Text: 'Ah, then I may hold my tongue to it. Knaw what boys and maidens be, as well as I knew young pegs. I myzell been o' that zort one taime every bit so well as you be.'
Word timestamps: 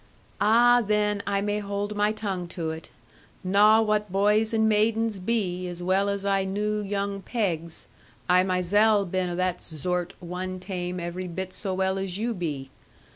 'Ah, 0.41 0.81
then 0.83 1.21
I 1.27 1.41
may 1.41 1.59
hold 1.59 1.95
my 1.95 2.11
tongue 2.11 2.47
to 2.47 2.71
it. 2.71 2.89
Knaw 3.43 3.83
what 3.83 4.11
boys 4.11 4.51
and 4.51 4.67
maidens 4.67 5.19
be, 5.19 5.67
as 5.67 5.83
well 5.83 6.09
as 6.09 6.25
I 6.25 6.43
knew 6.43 6.79
young 6.79 7.21
pegs. 7.21 7.85
I 8.27 8.41
myzell 8.43 9.05
been 9.05 9.29
o' 9.29 9.35
that 9.35 9.61
zort 9.61 10.15
one 10.19 10.59
taime 10.59 10.99
every 10.99 11.27
bit 11.27 11.53
so 11.53 11.75
well 11.75 11.99
as 11.99 12.17
you 12.17 12.33
be.' 12.33 12.71